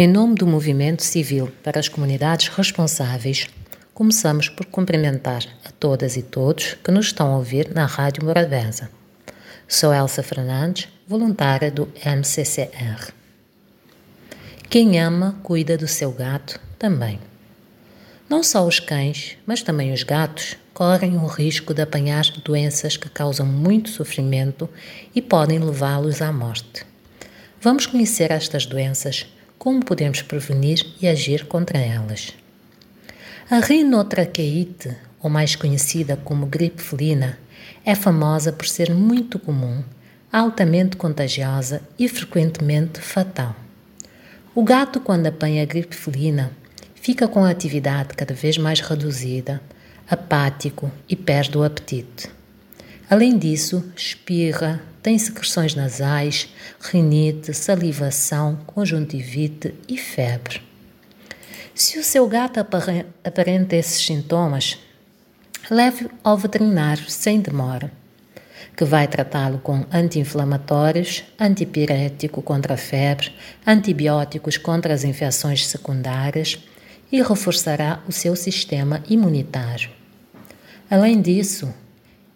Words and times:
Em 0.00 0.06
nome 0.06 0.36
do 0.36 0.46
Movimento 0.46 1.02
Civil 1.02 1.50
para 1.60 1.80
as 1.80 1.88
Comunidades 1.88 2.46
Responsáveis, 2.46 3.48
começamos 3.92 4.48
por 4.48 4.64
cumprimentar 4.66 5.44
a 5.64 5.72
todas 5.72 6.16
e 6.16 6.22
todos 6.22 6.74
que 6.84 6.92
nos 6.92 7.06
estão 7.06 7.34
a 7.34 7.36
ouvir 7.36 7.74
na 7.74 7.84
Rádio 7.84 8.24
Morabeza. 8.24 8.88
Sou 9.66 9.92
Elsa 9.92 10.22
Fernandes, 10.22 10.86
voluntária 11.04 11.68
do 11.68 11.88
MCCR. 11.96 13.12
Quem 14.70 15.00
ama, 15.00 15.36
cuida 15.42 15.76
do 15.76 15.88
seu 15.88 16.12
gato 16.12 16.60
também. 16.78 17.18
Não 18.28 18.44
só 18.44 18.64
os 18.64 18.78
cães, 18.78 19.36
mas 19.44 19.64
também 19.64 19.92
os 19.92 20.04
gatos 20.04 20.56
correm 20.72 21.16
o 21.16 21.26
risco 21.26 21.74
de 21.74 21.82
apanhar 21.82 22.22
doenças 22.44 22.96
que 22.96 23.08
causam 23.08 23.46
muito 23.46 23.90
sofrimento 23.90 24.70
e 25.12 25.20
podem 25.20 25.58
levá-los 25.58 26.22
à 26.22 26.32
morte. 26.32 26.86
Vamos 27.60 27.84
conhecer 27.84 28.30
estas 28.30 28.64
doenças 28.64 29.26
como 29.58 29.84
podemos 29.84 30.22
prevenir 30.22 30.86
e 31.00 31.08
agir 31.08 31.46
contra 31.46 31.78
elas. 31.78 32.32
A 33.50 33.58
rinotraqueite, 33.58 34.96
ou 35.20 35.28
mais 35.28 35.56
conhecida 35.56 36.16
como 36.16 36.46
gripe 36.46 36.82
felina, 36.82 37.38
é 37.84 37.94
famosa 37.94 38.52
por 38.52 38.66
ser 38.68 38.94
muito 38.94 39.38
comum, 39.38 39.82
altamente 40.32 40.96
contagiosa 40.96 41.82
e 41.98 42.08
frequentemente 42.08 43.00
fatal. 43.00 43.56
O 44.54 44.62
gato, 44.62 45.00
quando 45.00 45.26
apanha 45.26 45.62
a 45.62 45.66
gripe 45.66 45.96
felina, 45.96 46.52
fica 46.94 47.26
com 47.26 47.44
a 47.44 47.50
atividade 47.50 48.14
cada 48.14 48.34
vez 48.34 48.58
mais 48.58 48.80
reduzida, 48.80 49.60
apático 50.08 50.90
e 51.08 51.16
perde 51.16 51.56
o 51.56 51.64
apetite. 51.64 52.28
Além 53.10 53.38
disso, 53.38 53.82
espirra, 53.96 54.82
tem 55.02 55.18
secreções 55.18 55.74
nasais, 55.74 56.52
rinite, 56.78 57.54
salivação, 57.54 58.56
conjuntivite 58.66 59.74
e 59.88 59.96
febre. 59.96 60.60
Se 61.74 61.98
o 61.98 62.04
seu 62.04 62.28
gato 62.28 62.60
aparenta 62.60 63.76
esses 63.76 64.04
sintomas, 64.04 64.78
leve 65.70 66.10
ao 66.22 66.36
veterinário 66.36 67.08
sem 67.08 67.40
demora, 67.40 67.90
que 68.76 68.84
vai 68.84 69.08
tratá-lo 69.08 69.58
com 69.58 69.86
anti-inflamatórios, 69.90 71.24
antipirético 71.40 72.42
contra 72.42 72.74
a 72.74 72.76
febre, 72.76 73.32
antibióticos 73.66 74.58
contra 74.58 74.92
as 74.92 75.04
infecções 75.04 75.66
secundárias 75.66 76.58
e 77.10 77.22
reforçará 77.22 78.02
o 78.06 78.12
seu 78.12 78.36
sistema 78.36 79.02
imunitário. 79.08 79.90
Além 80.90 81.22
disso, 81.22 81.72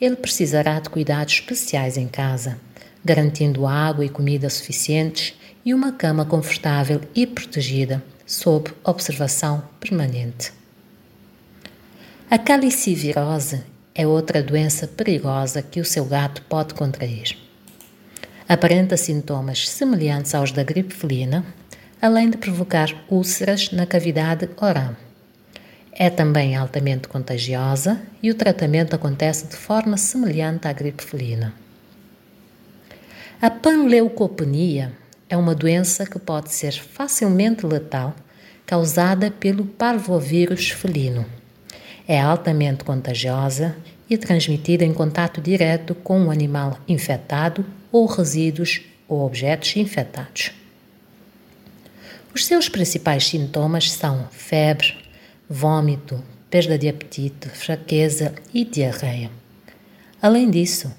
ele 0.00 0.16
precisará 0.16 0.78
de 0.78 0.90
cuidados 0.90 1.34
especiais 1.34 1.96
em 1.96 2.06
casa, 2.06 2.58
garantindo 3.04 3.66
água 3.66 4.04
e 4.04 4.08
comida 4.08 4.50
suficientes 4.50 5.34
e 5.64 5.72
uma 5.72 5.92
cama 5.92 6.24
confortável 6.24 7.00
e 7.14 7.26
protegida, 7.26 8.02
sob 8.26 8.70
observação 8.84 9.62
permanente. 9.80 10.52
A 12.28 12.38
calicivirose 12.38 13.62
é 13.94 14.06
outra 14.06 14.42
doença 14.42 14.86
perigosa 14.86 15.62
que 15.62 15.80
o 15.80 15.84
seu 15.84 16.04
gato 16.04 16.42
pode 16.42 16.74
contrair. 16.74 17.36
Aparenta 18.48 18.96
sintomas 18.96 19.68
semelhantes 19.68 20.34
aos 20.34 20.52
da 20.52 20.62
gripe 20.62 20.92
felina, 20.92 21.44
além 22.00 22.28
de 22.28 22.36
provocar 22.36 22.92
úlceras 23.08 23.70
na 23.70 23.86
cavidade 23.86 24.48
oral. 24.60 24.94
É 25.98 26.10
também 26.10 26.54
altamente 26.54 27.08
contagiosa 27.08 28.02
e 28.22 28.30
o 28.30 28.34
tratamento 28.34 28.94
acontece 28.94 29.46
de 29.46 29.56
forma 29.56 29.96
semelhante 29.96 30.68
à 30.68 30.72
gripe 30.72 31.02
felina. 31.02 31.54
A 33.40 33.48
panleucopenia 33.48 34.92
é 35.26 35.36
uma 35.38 35.54
doença 35.54 36.04
que 36.04 36.18
pode 36.18 36.52
ser 36.52 36.72
facilmente 36.72 37.64
letal, 37.64 38.14
causada 38.66 39.30
pelo 39.30 39.64
parvovírus 39.64 40.70
felino. 40.70 41.24
É 42.06 42.20
altamente 42.20 42.84
contagiosa 42.84 43.74
e 44.08 44.18
transmitida 44.18 44.84
em 44.84 44.92
contato 44.92 45.40
direto 45.40 45.94
com 45.94 46.20
um 46.20 46.30
animal 46.30 46.78
infectado 46.86 47.64
ou 47.90 48.04
resíduos 48.04 48.82
ou 49.08 49.24
objetos 49.24 49.74
infectados. 49.76 50.52
Os 52.34 52.44
seus 52.44 52.68
principais 52.68 53.26
sintomas 53.26 53.90
são 53.90 54.28
febre, 54.30 55.05
vômito, 55.48 56.22
perda 56.50 56.78
de 56.78 56.88
apetite, 56.88 57.48
fraqueza 57.48 58.34
e 58.52 58.64
diarreia. 58.64 59.30
Além 60.20 60.50
disso, 60.50 60.92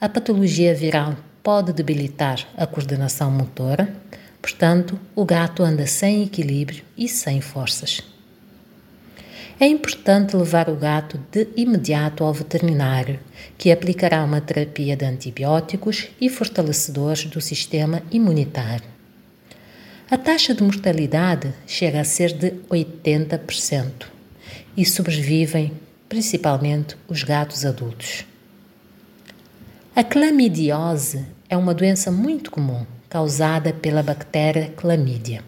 a 0.00 0.08
patologia 0.08 0.74
viral 0.74 1.16
pode 1.42 1.72
debilitar 1.72 2.46
a 2.56 2.66
coordenação 2.66 3.30
motora, 3.30 3.94
portanto, 4.40 4.98
o 5.14 5.24
gato 5.24 5.62
anda 5.62 5.86
sem 5.86 6.22
equilíbrio 6.22 6.82
e 6.96 7.08
sem 7.08 7.40
forças. 7.40 8.02
É 9.60 9.66
importante 9.66 10.36
levar 10.36 10.68
o 10.68 10.74
gato 10.74 11.20
de 11.30 11.46
imediato 11.56 12.24
ao 12.24 12.32
veterinário, 12.32 13.20
que 13.56 13.70
aplicará 13.70 14.24
uma 14.24 14.40
terapia 14.40 14.96
de 14.96 15.04
antibióticos 15.04 16.08
e 16.20 16.28
fortalecedores 16.28 17.26
do 17.26 17.40
sistema 17.40 18.02
imunitário. 18.10 18.91
A 20.12 20.18
taxa 20.18 20.54
de 20.54 20.62
mortalidade 20.62 21.54
chega 21.66 21.98
a 22.02 22.04
ser 22.04 22.34
de 22.34 22.50
80% 22.68 24.08
e 24.76 24.84
sobrevivem 24.84 25.72
principalmente 26.06 26.98
os 27.08 27.22
gatos 27.22 27.64
adultos. 27.64 28.26
A 29.96 30.04
clamidiose 30.04 31.24
é 31.48 31.56
uma 31.56 31.72
doença 31.72 32.10
muito 32.10 32.50
comum 32.50 32.84
causada 33.08 33.72
pela 33.72 34.02
bactéria 34.02 34.70
Chlamydia. 34.76 35.42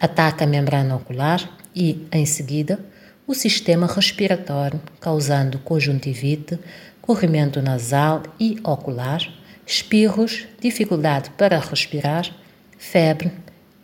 Ataca 0.00 0.44
a 0.44 0.48
membrana 0.48 0.96
ocular 0.96 1.46
e, 1.74 2.08
em 2.10 2.24
seguida, 2.24 2.80
o 3.26 3.34
sistema 3.34 3.86
respiratório, 3.86 4.80
causando 4.98 5.58
conjuntivite, 5.58 6.58
corrimento 7.02 7.60
nasal 7.60 8.22
e 8.40 8.58
ocular, 8.64 9.20
espirros, 9.66 10.46
dificuldade 10.62 11.28
para 11.36 11.60
respirar, 11.60 12.34
febre, 12.78 13.30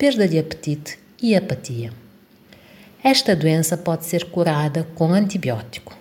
perda 0.02 0.26
de 0.26 0.36
apetite 0.36 0.98
e 1.22 1.36
apatia. 1.36 1.92
Esta 3.04 3.36
doença 3.36 3.76
pode 3.76 4.04
ser 4.04 4.24
curada 4.24 4.82
com 4.96 5.12
antibiótico. 5.12 5.96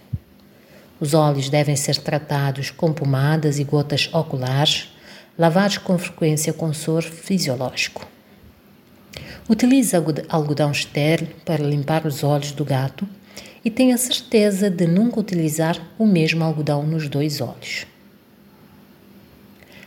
Os 1.00 1.14
olhos 1.14 1.50
devem 1.50 1.76
ser 1.76 1.98
tratados 1.98 2.72
com 2.72 2.92
pomadas 2.92 3.60
e 3.60 3.64
gotas 3.64 4.10
oculares, 4.12 4.90
lavados 5.38 5.78
com 5.78 6.00
frequência 6.00 6.52
com 6.52 6.74
soro 6.74 7.06
fisiológico. 7.06 8.08
Utilize 9.48 9.96
algodão 10.30 10.72
estéril 10.72 11.28
para 11.46 11.64
limpar 11.64 12.08
os 12.08 12.24
olhos 12.24 12.54
do 12.54 12.66
gato 12.66 13.08
e 13.64 13.70
tenha 13.70 14.00
certeza 14.00 14.68
de 14.68 14.88
nunca 14.88 15.20
utilizar 15.20 15.80
o 16.00 16.08
mesmo 16.08 16.44
algodão 16.44 16.82
nos 16.88 17.08
dois 17.08 17.40
olhos. 17.40 17.86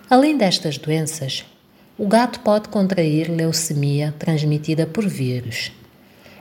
Além 0.09 0.39
destas 0.39 0.79
doenças, 0.79 1.45
o 1.97 2.09
gato 2.09 2.41
pode 2.41 2.69
contrair 2.69 3.31
leucemia 3.31 4.13
transmitida 4.19 4.85
por 4.85 5.07
vírus. 5.07 5.71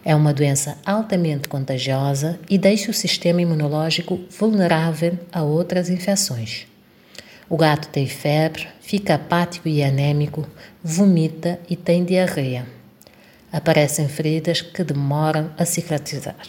É 0.03 0.15
uma 0.15 0.33
doença 0.33 0.77
altamente 0.83 1.47
contagiosa 1.47 2.39
e 2.49 2.57
deixa 2.57 2.89
o 2.89 2.93
sistema 2.93 3.41
imunológico 3.41 4.19
vulnerável 4.31 5.17
a 5.31 5.43
outras 5.43 5.89
infecções. 5.89 6.65
O 7.47 7.55
gato 7.55 7.87
tem 7.89 8.07
febre, 8.07 8.67
fica 8.81 9.13
apático 9.13 9.69
e 9.69 9.83
anêmico, 9.83 10.47
vomita 10.83 11.59
e 11.69 11.75
tem 11.75 12.03
diarreia. 12.03 12.65
Aparecem 13.51 14.07
feridas 14.07 14.59
que 14.59 14.83
demoram 14.83 15.51
a 15.55 15.63
cicatrizar. 15.65 16.47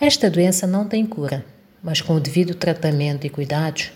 Esta 0.00 0.30
doença 0.30 0.66
não 0.66 0.88
tem 0.88 1.04
cura, 1.04 1.44
mas 1.82 2.00
com 2.00 2.14
o 2.14 2.20
devido 2.20 2.54
tratamento 2.54 3.26
e 3.26 3.30
cuidados, 3.30 3.92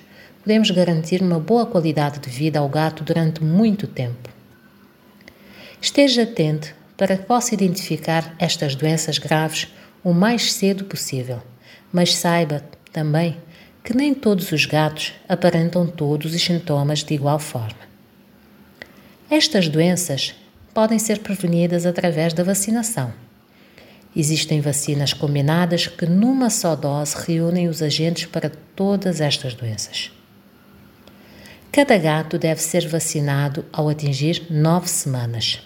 podemos 0.47 0.71
garantir 0.71 1.21
uma 1.23 1.41
boa 1.41 1.67
qualidade 1.67 2.21
de 2.21 2.31
vida 2.31 2.61
ao 2.61 2.69
gato 2.69 3.03
durante 3.03 3.43
muito 3.43 3.89
tempo. 3.89 4.31
Esteja 5.83 6.23
atento 6.23 6.73
para 6.97 7.17
que 7.17 7.25
possa 7.25 7.53
identificar 7.53 8.33
estas 8.39 8.77
doenças 8.77 9.19
graves 9.19 9.67
o 10.05 10.13
mais 10.13 10.53
cedo 10.53 10.85
possível, 10.85 11.43
mas 11.93 12.15
saiba 12.15 12.63
também 12.93 13.37
que 13.83 13.93
nem 13.93 14.15
todos 14.15 14.53
os 14.53 14.67
gatos 14.67 15.15
aparentam 15.29 15.85
todos 15.85 16.33
os 16.33 16.41
sintomas 16.41 17.03
de 17.03 17.13
igual 17.13 17.41
forma. 17.41 17.81
Estas 19.29 19.69
doenças 19.69 20.33
podem 20.73 21.01
ser 21.01 21.19
prevenidas 21.19 21.85
através 21.85 22.33
da 22.33 22.45
vacinação. 22.45 23.13
Existem 24.15 24.61
vacinas 24.61 25.13
combinadas 25.13 25.89
que, 25.89 26.07
numa 26.07 26.51
só 26.51 26.77
dose, 26.77 27.17
reúnem 27.27 27.67
os 27.67 27.83
agentes 27.83 28.27
para 28.27 28.49
todas 28.77 29.21
estas 29.21 29.53
doenças. 29.53 30.13
Cada 31.77 31.99
gato 31.99 32.39
deve 32.39 32.63
ser 32.63 32.89
vacinado 32.89 33.63
ao 33.71 33.91
atingir 33.91 34.47
nove 34.49 34.89
semanas. 34.89 35.61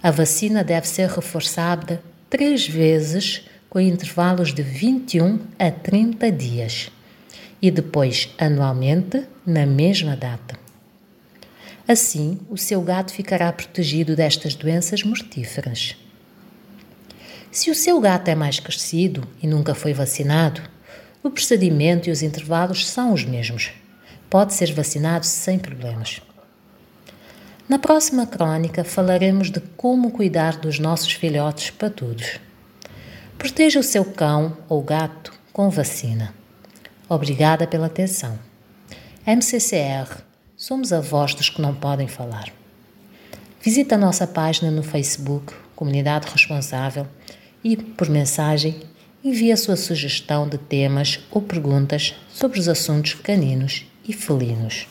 A 0.00 0.12
vacina 0.12 0.62
deve 0.62 0.86
ser 0.86 1.08
reforçada 1.08 2.00
três 2.30 2.68
vezes 2.68 3.42
com 3.68 3.80
intervalos 3.80 4.54
de 4.54 4.62
21 4.62 5.40
a 5.58 5.72
30 5.72 6.30
dias 6.30 6.88
e 7.60 7.68
depois 7.68 8.32
anualmente 8.38 9.24
na 9.44 9.66
mesma 9.66 10.14
data. 10.14 10.56
Assim, 11.88 12.38
o 12.48 12.56
seu 12.56 12.80
gato 12.80 13.12
ficará 13.12 13.52
protegido 13.52 14.14
destas 14.14 14.54
doenças 14.54 15.02
mortíferas. 15.02 15.96
Se 17.50 17.72
o 17.72 17.74
seu 17.74 18.00
gato 18.00 18.28
é 18.28 18.36
mais 18.36 18.60
crescido 18.60 19.26
e 19.42 19.48
nunca 19.48 19.74
foi 19.74 19.92
vacinado, 19.92 20.62
o 21.24 21.28
procedimento 21.28 22.08
e 22.08 22.12
os 22.12 22.22
intervalos 22.22 22.86
são 22.86 23.12
os 23.12 23.24
mesmos. 23.24 23.72
Pode 24.34 24.52
ser 24.52 24.72
vacinado 24.72 25.24
sem 25.24 25.60
problemas. 25.60 26.20
Na 27.68 27.78
próxima 27.78 28.26
crônica 28.26 28.82
falaremos 28.82 29.48
de 29.48 29.60
como 29.60 30.10
cuidar 30.10 30.56
dos 30.56 30.80
nossos 30.80 31.12
filhotes 31.12 31.70
patudos. 31.70 32.40
Proteja 33.38 33.78
o 33.78 33.82
seu 33.84 34.04
cão 34.04 34.58
ou 34.68 34.82
gato 34.82 35.32
com 35.52 35.70
vacina. 35.70 36.34
Obrigada 37.08 37.64
pela 37.64 37.86
atenção. 37.86 38.36
MCCR 39.24 40.24
Somos 40.56 40.92
a 40.92 41.00
voz 41.00 41.32
dos 41.32 41.48
que 41.48 41.62
não 41.62 41.72
podem 41.72 42.08
falar. 42.08 42.52
Visite 43.62 43.94
a 43.94 43.98
nossa 43.98 44.26
página 44.26 44.68
no 44.68 44.82
Facebook, 44.82 45.54
Comunidade 45.76 46.28
Responsável, 46.28 47.06
e, 47.62 47.76
por 47.76 48.10
mensagem, 48.10 48.80
envie 49.22 49.52
a 49.52 49.56
sua 49.56 49.76
sugestão 49.76 50.48
de 50.48 50.58
temas 50.58 51.20
ou 51.30 51.40
perguntas 51.40 52.16
sobre 52.28 52.58
os 52.58 52.66
assuntos 52.66 53.14
caninos 53.14 53.86
e 54.06 54.12
felinos. 54.12 54.82